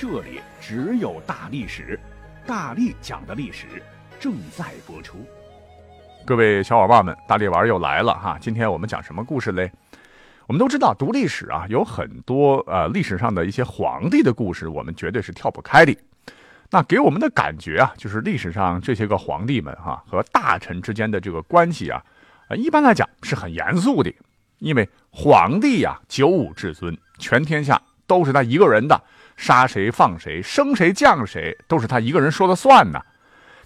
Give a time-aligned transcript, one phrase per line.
[0.00, 2.00] 这里只有大历史，
[2.46, 3.66] 大力讲的历史
[4.18, 5.18] 正在播出。
[6.24, 8.38] 各位小伙伴们，大力丸又来了哈！
[8.40, 9.70] 今天我们讲什么故事嘞？
[10.46, 15.94] 我们都知道读历史啊，有很多呃历史上的一些皇帝的故事，我们绝对是跳不开的。
[16.70, 22.02] 那给我们的感觉啊，就是历史上这些个皇帝们哈和大臣之间的这个关系啊，
[22.48, 24.10] 呃一般来讲是很严肃的，
[24.60, 28.98] 因为皇帝呀九五至尊，全天下都是他一个人的。
[29.40, 33.00] 杀谁放谁，升谁降谁，都是他一个人说了算呢。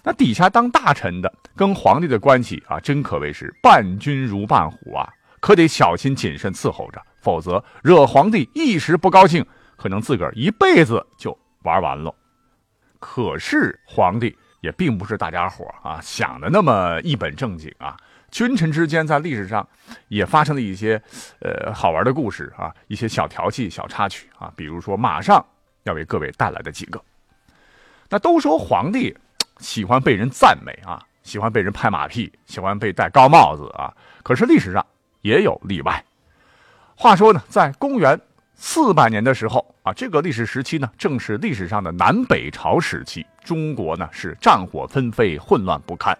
[0.01, 12.15] 那底下当大臣的跟皇帝的关系啊，真可谓是伴君如伴虎啊，可得小心谨慎伺候着，否则惹皇帝一时不高兴，可能自个儿一辈子就玩完了。
[12.97, 17.97] 可是皇帝也并不是大家伙啊想的那么一本正经啊，
[18.31, 19.67] 君臣之间在历史上
[20.07, 21.01] 也发生了一些
[21.41, 25.45] 呃好玩的故事啊，一些小调戏、小插曲啊，比如说马上。
[25.85, 26.99] 要为各位带来的几个，
[28.09, 29.15] 那都说皇帝
[29.59, 33.93] 喜欢被人赞美啊，喜欢被人拍马屁，喜欢被戴高帽子啊。
[34.23, 34.85] 可是历史上
[35.21, 36.03] 也有例外。
[36.95, 38.19] 话说呢，在公元
[38.55, 46.17] 四百年的时候啊，这个历史时期呢，正是历史上的南北朝时期，中国呢是战火纷飞，混乱不堪。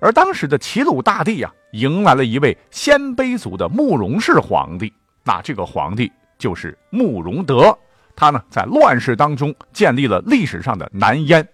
[0.00, 7.78] 而当时的齐鲁大地啊，迎来了一位鲜卑族的慕容氏皇帝，那这个皇帝就是慕容德。
[8.14, 11.48] 他呢，在乱世当中建立了历史上的南燕。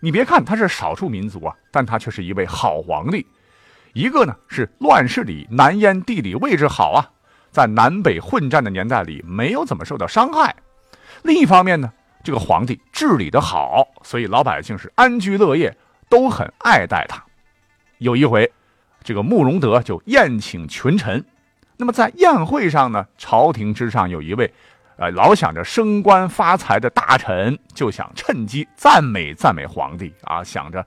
[0.00, 3.26] 你别看他是少数民族啊，但他却是一位好皇帝。
[3.92, 7.10] 一个呢是乱世里南燕地理位置好啊，
[7.50, 10.56] 在南北混战的年代里没有怎么受到伤害。
[11.22, 11.92] 另一方面呢，
[12.24, 15.76] 这个皇帝治理的好，所以老百姓是安居乐业，
[16.08, 17.22] 都很爱戴他。
[17.98, 18.50] 有一回，
[19.04, 21.24] 这个慕容德就宴请群臣。
[21.76, 24.52] 那么在宴会上呢，朝廷之上有一位。
[24.96, 30.84] 呃，老想着升官发财的大臣，就想趁机赞美赞美皇帝啊，想着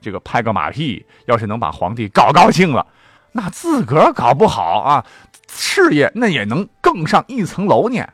[0.00, 2.86] 这个拍个马屁，要是能把皇帝搞高兴了，
[3.32, 5.04] 那自个儿搞不好啊，
[5.48, 8.06] 事业那也能更上一层楼呢。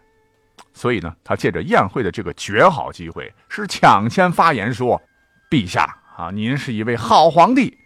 [0.73, 5.01] 所以呢，他借着宴会的这个绝好机会，是抢先发言说
[5.49, 7.79] ：“陛下啊，您是一位好皇帝，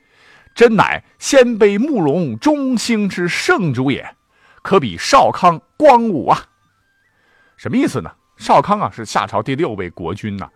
[0.55, 4.17] 真乃鲜卑慕容中兴之圣主也，
[4.63, 6.45] 可比少康、光武啊。”
[7.59, 8.11] 什么意思呢？
[8.37, 10.49] 少康啊是夏朝第六位国君呐，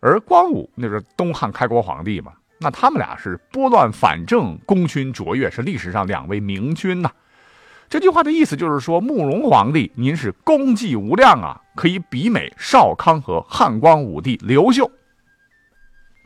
[0.00, 7.08] 而光武那是东汉开国皇帝嘛，那他们俩是拨乱反正，功勋卓越，是历史上两位明君呐。
[7.88, 14.90] 这句话的意思就是说，慕容皇帝您是功绩无量啊，可以媲美少康和汉光武帝刘秀。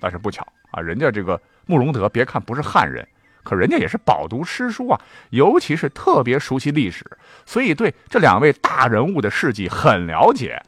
[0.01, 3.06] 但是不巧啊，人家这个慕容德，别看不是汉人。
[3.44, 5.00] 可人家也是饱读诗书啊，
[5.31, 7.05] 尤其是特别熟悉历史，
[7.47, 10.60] 所以对这两位大人物的事迹很了解。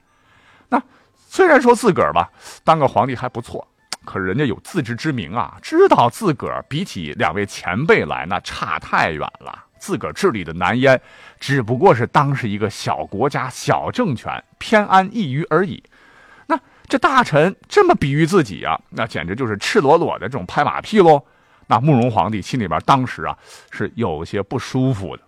[0.68, 0.80] 那
[1.16, 2.30] 虽然说自个儿吧
[2.62, 3.66] 当个皇帝还不错，
[4.04, 9.64] 可人家有自知之明啊，知道自个儿比起两位前辈来那差太远了。
[9.78, 11.00] 自个儿治理的南燕
[11.38, 15.82] 只不过是当时一个小国家、小政权，偏安一隅而已。
[16.46, 16.58] 那
[16.88, 21.22] 这大臣这么比喻自己啊，那简直就是赤裸裸的这种拍马屁喽。
[21.66, 23.36] 那慕容皇帝心里边当时啊
[23.70, 25.22] 是有些不舒服的，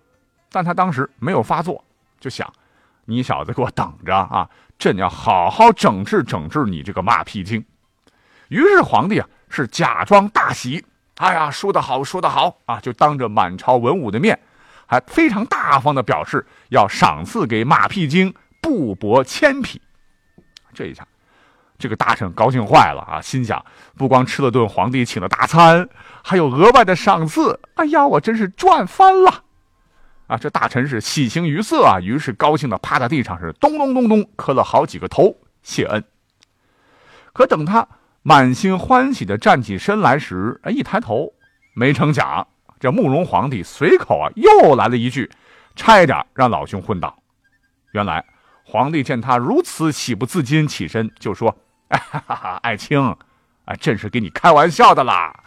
[0.49, 1.83] 但他当时没有发作，
[2.19, 2.51] 就想：
[3.05, 4.49] 你小子给我等着啊！
[4.77, 7.63] 朕要好好整治整治你这个马屁精。
[8.47, 10.85] 于是皇帝啊是假装大喜，
[11.17, 12.79] 哎呀，说得好，说得好啊！
[12.79, 14.39] 就当着满朝文武的面，
[14.85, 19.81] 还非常大方的表示要赏赐给马屁精布帛千匹。
[20.73, 21.05] 这一下。
[21.79, 23.65] 这个大臣高兴坏了啊，心想：
[23.97, 25.87] 不光吃了顿皇帝请的大餐，
[26.21, 27.57] 还有额外的赏赐。
[27.75, 29.45] 哎呀，我真是赚翻了！
[30.27, 36.03] 啊，这大臣是喜形于色啊，于是高兴的趴在地上是咚咚咚咚磕了好几个头谢恩。
[37.31, 37.87] 可等他
[38.23, 41.31] 满心欢喜的站起身来时，哎，一抬头，
[41.73, 42.45] 没成想
[42.77, 45.31] 这慕容皇帝随口啊又来了一句，
[45.77, 47.17] 差一点让老兄昏倒。
[47.93, 48.25] 原来
[48.65, 51.57] 皇帝见他如此喜不自禁，起身就说。
[51.97, 52.99] 哈哈，爱卿，
[53.65, 55.43] 啊，朕是给你开玩笑的啦，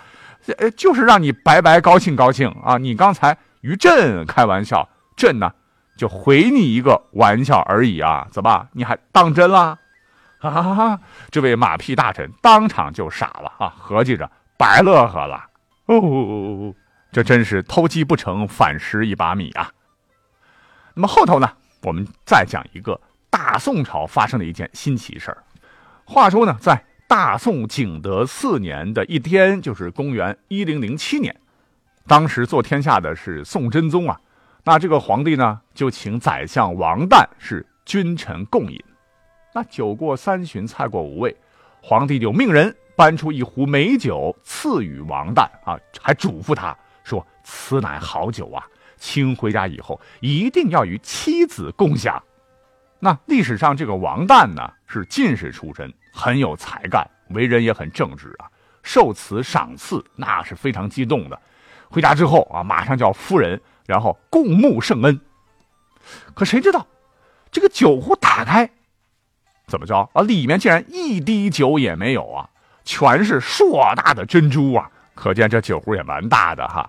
[0.59, 2.79] 呃，就是让你白白高兴高兴啊！
[2.79, 5.53] 你刚才与朕开玩笑，朕呢
[5.97, 8.27] 就回你一个玩笑而已啊！
[8.33, 9.79] 怎么，你还当真啦？
[10.43, 10.99] 啊！
[11.31, 15.49] 这位马屁大臣当场就傻了啊，合计着白乐呵了。
[15.87, 16.75] 哦，
[17.13, 19.71] 这真是偷鸡不成反蚀一把米啊！
[20.95, 21.49] 那么后头呢，
[21.83, 23.01] 我们再讲一个
[23.31, 25.45] 大宋朝发生的一件新奇事儿。
[26.13, 31.35] 话说呢，在大宋景德四年的一天，就是公元一零零七年，
[32.07, 34.21] 当时做天下的是宋真宗啊。
[34.63, 38.79] 那这个皇帝呢，就请宰相王旦是君臣共饮。
[39.55, 41.35] 那酒过三巡，菜过五味，
[41.81, 48.63] 皇帝就命人搬出一壶美酒赐予王旦啊，还嘱咐他说：“此乃好酒啊，
[48.99, 52.23] 请回家以后一定要与妻子共享。”
[53.05, 58.47] 那历史上这个王旦呢，是进士出身，很有才干，为人也很正直啊。
[58.85, 61.37] 受此赏赐，那是非常激动的。
[61.91, 65.21] 回家之后啊，马上叫夫人，然后共沐圣恩。
[66.33, 66.87] 可谁知道，
[67.51, 68.71] 这个酒壶打开。
[69.67, 70.23] 怎么着啊？
[70.23, 72.51] 里面竟然一滴酒也没有啊，
[72.85, 74.89] 全是硕大的珍珠啊！
[75.17, 76.89] 可见这酒壶也蛮大的哈。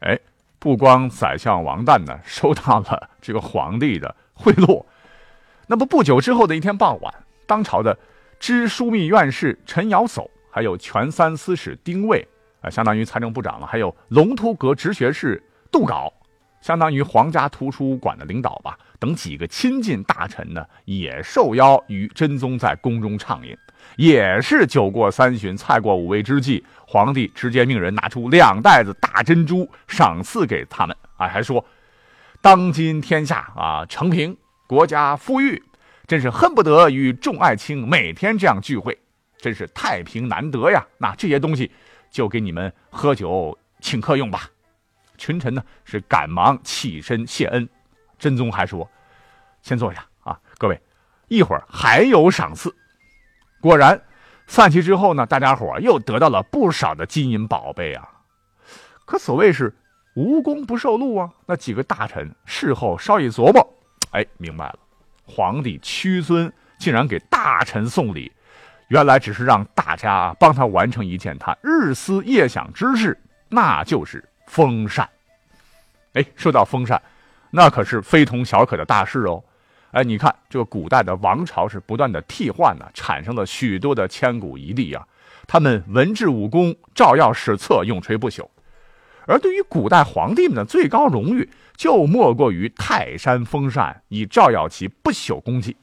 [0.00, 0.18] 哎，
[0.58, 4.84] 不光宰相王旦呢收到了这个皇帝的贿赂，
[5.66, 7.14] 那么不久之后的一天傍晚，
[7.46, 7.96] 当朝的
[8.38, 12.26] 知枢密院事陈尧叟，还有全三司使丁谓
[12.60, 16.12] 啊，相当于财政部长了，还有龙图阁直学士杜杲。
[16.60, 23.54] 相当于皇家图书馆的领导吧，等几个亲近大臣呢，也受邀与真宗在宫中畅饮，
[23.96, 31.62] 也是酒过三巡，菜过五味之际，皇帝直接命人拿出两袋子大珍珠赏赐给他们，啊，还说，
[32.40, 34.34] 当今天下啊，承平，
[34.66, 35.62] 国家富裕，
[36.06, 38.98] 真是恨不得与众爱卿每天这样聚会，
[39.38, 40.86] 真是太平难得呀。
[40.98, 41.70] 那这些东西
[42.10, 44.50] 就给你们喝酒请客用吧。
[45.16, 47.68] 群臣呢是赶忙起身谢恩，
[48.18, 48.90] 真宗还说
[49.62, 50.80] ：“先坐下啊，各位，
[51.28, 52.74] 一会儿还有赏赐。”
[53.60, 54.02] 果然，
[54.46, 58.08] 散席之后呢，大家伙又得到了不少的金银宝贝啊。
[59.04, 59.74] 可所谓是
[60.16, 63.73] 无功不受禄啊，那几个大臣事后稍一琢磨，
[64.14, 64.78] 哎，明白了，
[65.24, 68.32] 皇帝屈尊竟然给大臣送礼，
[68.88, 73.16] 原来只是让大家帮他完成一件他日思夜想之事，
[73.48, 74.24] 那就是。
[74.46, 75.08] 封禅，
[76.12, 77.00] 哎，说到封禅，
[77.50, 79.42] 那可是非同小可的大事哦。
[79.90, 85.04] 哎，你看这个古代的王朝是不断的替换呢，产生了许多的千古一帝啊。
[85.48, 88.46] 他们文治武功照耀史册，永垂不朽。
[89.26, 95.76] 而对于古代皇帝们的最高荣誉，就莫过于泰山封禅，以照耀其不朽功绩。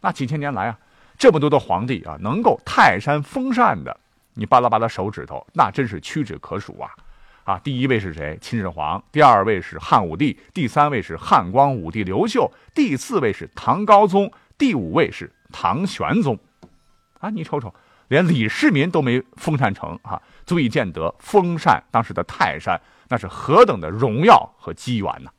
[0.00, 0.78] 那几千年来啊，
[1.18, 3.96] 这么多的皇帝啊，能够泰山封禅的，
[4.34, 6.90] 你扒拉扒拉手指头，那真是屈指可数啊。
[7.44, 8.38] 啊，第一位是谁？
[8.40, 9.02] 秦始皇。
[9.12, 10.38] 第二位是汉武帝。
[10.54, 12.50] 第三位是汉光武帝刘秀。
[12.74, 14.32] 第四位是唐高宗。
[14.56, 16.38] 第五位是唐玄宗。
[17.20, 17.74] 啊，你瞅瞅，
[18.08, 25.30] 连李世民都没封禅成啊，足以见得封禅当时的泰山那是何等的荣耀和机缘呢？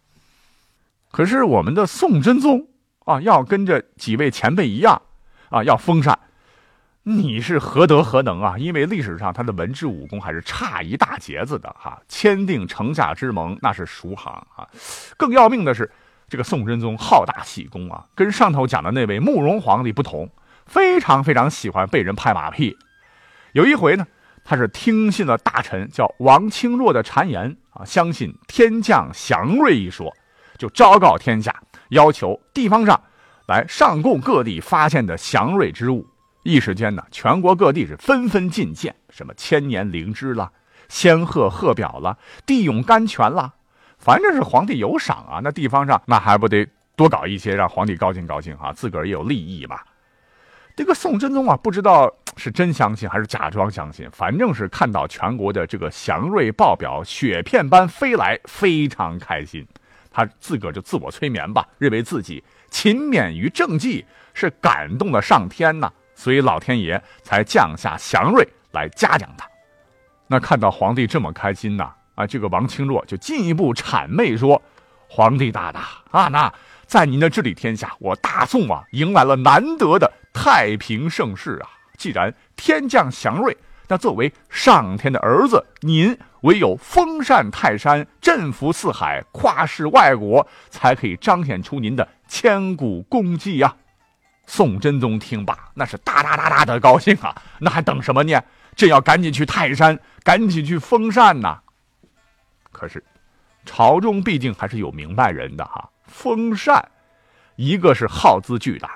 [1.12, 2.68] 可是我们的宋真宗
[3.06, 5.02] 啊，要跟着几位前辈一样
[5.50, 6.20] 啊，要封禅。
[7.04, 8.58] 你是何德何能啊？
[8.58, 12.02] 因为历史上他的文治武功还是差一大截子的哈。
[12.08, 14.68] 签订城下之盟那是熟行啊。
[15.16, 15.92] 更要命的是，
[16.28, 20.28] 这个宋真宗好大喜功啊，跟上头讲的那位慕容皇帝不同，
[20.66, 22.78] 非常非常喜欢被人拍马屁。
[23.54, 24.06] 有一回呢，
[24.44, 30.14] 他是听信了大臣叫王清若的谗言啊，相信天降祥瑞一说，
[30.58, 33.02] 就昭告天下，要求地方上
[33.48, 36.06] 来上供各地发现的祥瑞之物。
[36.44, 40.52] 一时间呢，全国各地是纷纷进献，什么千年灵芝啦、
[40.88, 43.54] 仙鹤鹤表啦、地涌甘泉啦，
[43.98, 49.80] 反正是皇帝有赏啊，那地方上那还不得多搞一些，让皇帝高兴高兴啊，自个儿也有利益嘛。
[50.76, 59.66] 这个宋真宗啊，不知道是真相信还是假装相信，反正是看到全国的这个祥瑞报表雪片般飞来，非常开心。
[60.12, 65.92] 他自个儿就自我催眠吧，认为自己勤勉于政绩，是感动了上天呐。
[66.14, 69.46] 所以老天爷才降下祥瑞来嘉奖他。
[70.28, 74.62] 那看到皇帝这么开心呐，啊，这个王清若就进一步谄媚说
[75.08, 76.54] ：“皇帝大大啊，那
[76.86, 81.70] 在您的治理天下，我大宋啊迎来了难得的太平盛世啊。
[81.98, 83.56] 既然天降祥瑞，
[83.88, 93.74] 那作为上天的儿子，您唯有封禅泰山，振幅四海，跨世外国，才可以彰显出您的千古功绩呀。”
[94.46, 97.34] 宋真宗听罢，那是大大大大的高兴啊！
[97.58, 98.40] 那还等什么呢？
[98.76, 101.58] 朕要赶紧去泰山，赶紧去封禅呐！
[102.72, 103.04] 可是，
[103.66, 105.90] 朝中毕竟还是有明白人的哈。
[106.06, 106.88] 封禅，
[107.56, 108.92] 一个是耗资巨大，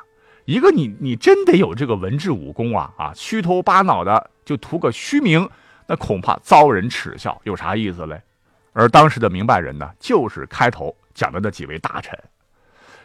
[0.50, 5.48] 一个你你真得有这个文治武功啊啊，虚头巴脑的就图个虚名，
[5.86, 8.20] 那恐怕遭人耻笑，有啥意思嘞？
[8.74, 12.18] 而当时的明白人呢，就是开头讲的那几位大臣。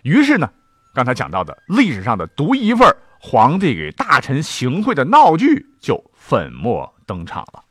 [0.04, 0.50] 于是呢，
[0.94, 7.62] 刚才讲到的历史上的独一份皇帝给大臣行贿的闹剧就粉墨登场了。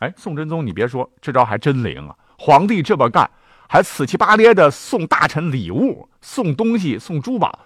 [0.00, 2.16] 哎，宋真宗，你别说，这招还真灵啊！
[2.36, 3.30] 皇帝这么干，
[3.68, 7.56] 还死乞白咧的送大臣礼物、送东西、送珠宝。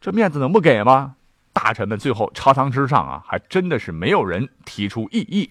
[0.00, 1.16] 这面子能不给吗？
[1.52, 5.50] 大臣们最后朝堂之上啊，还真的是没有人提出异议。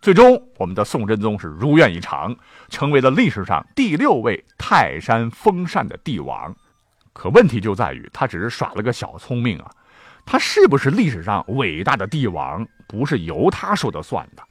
[0.00, 2.36] 最终，我们的宋真宗是如愿以偿，
[2.68, 6.54] 成为了历史上第六位泰山封禅的帝王。
[7.12, 9.70] 可问题就在于，他只是耍了个小聪明啊！
[10.26, 14.42] 他是不是历史上伟大的帝王，不是由他说的算的。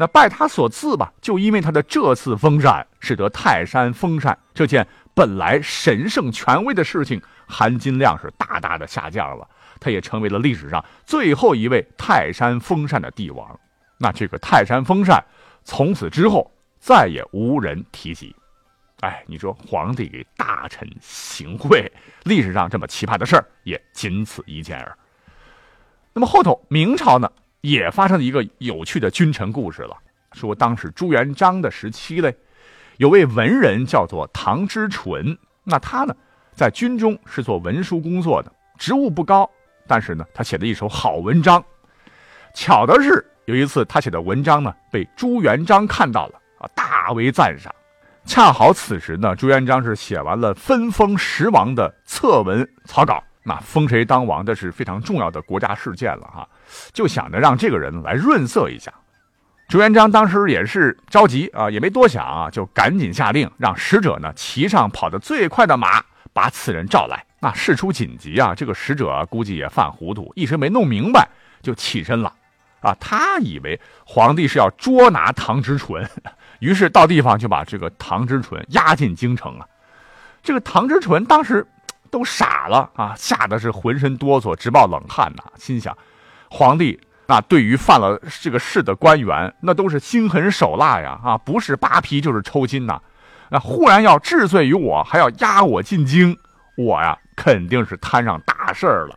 [0.00, 7.20] 那拜他所赐吧，就因为他的这次封禅，使得泰山封禅这件本来神圣权威的事情。
[7.46, 9.46] 含金量是大大的下降了，
[9.78, 13.60] 他也成为了历史上最后一位泰山封禅的帝王。
[13.98, 15.22] 那这个泰山封禅，
[15.64, 18.34] 从此之后再也无人提及。
[19.00, 21.92] 哎，你说皇帝给大臣行贿，
[22.22, 24.96] 历史上这么奇葩的事儿也仅此一件儿。
[26.14, 27.30] 那么后头明朝呢，
[27.60, 29.96] 也发生了一个有趣的君臣故事了。
[30.32, 32.34] 说当时朱元璋的时期嘞，
[32.98, 36.14] 有位文人叫做唐之纯，那他呢？
[36.52, 39.48] 在军中是做文书工作的，职务不高，
[39.86, 41.62] 但是呢，他写了一首好文章。
[42.52, 47.74] 巧的是，有一次他写的文章呢，被朱元璋看到了啊，大为赞赏。
[48.26, 56.48] 恰好此时呢，朱元璋是写完了分封十王的策文草稿，那封谁当王，这是非常重要的国家事件了哈，
[56.92, 58.92] 就想着让这个人来润色一下。
[59.68, 66.02] 朱元璋当时也是着急啊，也没多想啊，就赶紧下令让使者呢骑上跑得最快的马。
[66.32, 68.54] 把此人召来，那事出紧急啊！
[68.54, 71.28] 这个使者估计也犯糊涂，一时没弄明白，
[71.60, 72.32] 就起身了。
[72.80, 76.08] 啊，他以为皇帝是要捉拿唐之纯，
[76.60, 79.66] 于是到地方就把这个唐之纯押进京城了。
[80.40, 81.66] 这个唐之纯当时
[82.10, 85.96] 都傻了啊，吓得是浑身哆嗦，直冒冷汗呐，心想：
[86.50, 91.18] 皇帝那对于犯了这个事的官员，那都是心狠手辣呀！
[91.24, 93.00] 啊，不是扒皮就是抽筋呐。
[93.50, 96.36] 那忽然要治罪于我，还要押我进京，
[96.76, 99.16] 我呀肯定是摊上大事儿了。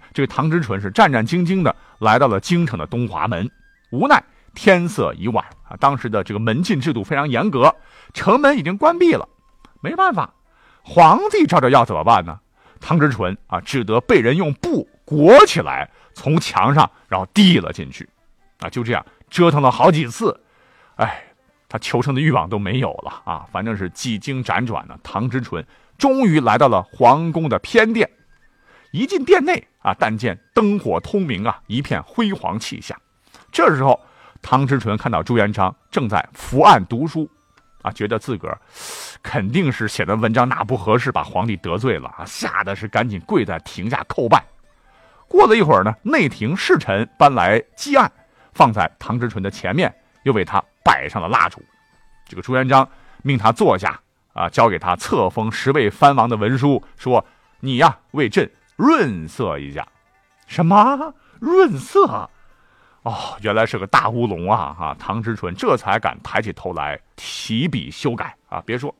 [0.12, 3.50] 这个唐之纯是战战兢兢的来到了京城的东华门，
[3.90, 4.22] 无奈
[4.54, 7.74] 天色已晚啊，当时的这个门禁制度非常严格，
[8.12, 9.28] 城门已经关闭了，
[9.80, 10.34] 没办法，
[10.88, 12.38] 皇帝照着要怎么办呢？
[12.80, 18.08] 唐之纯啊，只得被人用布裹起来，从墙上然后递了进去，
[18.60, 20.40] 啊，就这样折腾了好几次，
[20.94, 21.24] 哎。
[21.68, 23.44] 他求生的欲望都没有了啊！
[23.50, 25.66] 反正是几经辗转呢，唐之纯
[25.98, 28.08] 终于来到了皇宫的偏殿。
[28.92, 32.96] 一进殿内啊，但见灯火通明啊，一片辉煌气象。
[33.50, 34.00] 这时候，
[34.40, 37.28] 唐之纯看到朱元璋正在伏案读书，
[37.86, 38.58] 啊，觉得自个儿
[39.22, 44.44] 肯定是写的文章哪不合适，把皇帝得罪了啊，吓得是赶紧跪在庭下叩拜。
[45.28, 48.10] 过了一会儿呢，内廷侍臣搬来祭案，
[48.52, 50.62] 放在唐之纯的前面，又为他。
[50.84, 51.60] 摆上了蜡烛，
[52.28, 52.88] 这个朱元璋
[53.24, 53.98] 命他坐下
[54.32, 57.26] 啊，交给他册封十位藩王的文书，说
[57.58, 59.84] ：“你呀，为朕润色一下。”
[60.46, 62.30] 什么润色？
[63.06, 64.74] 哦，原来是个大乌龙啊！
[64.76, 68.60] 哈，唐之纯这才敢抬起头来提笔修改啊。
[68.66, 68.92] 别说，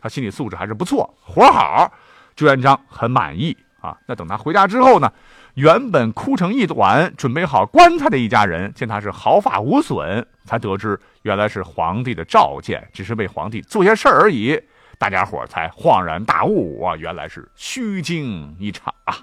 [0.00, 1.88] 他心理素质还是不错，活好。
[2.34, 3.96] 朱元璋很满意啊。
[4.04, 5.12] 那等他回家之后呢？
[5.54, 14.60] 原本哭成一团、准备好棺材的一家人，见他是毫发无损，才得知原来是皇帝的召见，只是为皇帝做些事儿而已。
[14.98, 19.14] 大家伙才恍然大悟啊，原来是虚惊一场啊！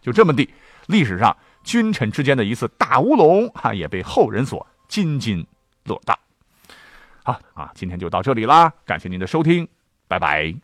[0.00, 0.48] 就这么地，
[0.86, 5.44] 历史上君臣之间的一次大乌龙，哈，也被后人所津津
[5.84, 6.16] 乐道。
[7.24, 9.66] 好啊，今天就到这里啦，感谢您的收听，
[10.06, 10.54] 拜拜。